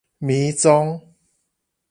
[0.17, 0.99] 迷蹤